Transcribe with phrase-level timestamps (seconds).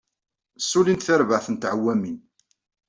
[0.61, 2.17] Ssulint tarbaɛt n tɛewwamin.